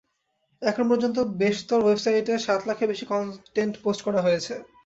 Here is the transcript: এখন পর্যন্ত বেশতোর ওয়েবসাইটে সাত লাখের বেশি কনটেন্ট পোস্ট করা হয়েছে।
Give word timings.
এখন 0.61 0.85
পর্যন্ত 0.89 1.17
বেশতোর 1.41 1.81
ওয়েবসাইটে 1.83 2.33
সাত 2.39 2.61
লাখের 2.69 2.89
বেশি 2.91 3.05
কনটেন্ট 3.05 3.73
পোস্ট 3.83 4.01
করা 4.03 4.19
হয়েছে। 4.21 4.53